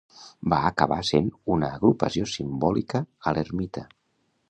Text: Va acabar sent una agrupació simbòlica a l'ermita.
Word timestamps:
Va 0.53 0.61
acabar 0.69 0.97
sent 1.09 1.27
una 1.57 1.71
agrupació 1.77 2.29
simbòlica 2.35 3.07
a 3.33 3.39
l'ermita. 3.39 3.89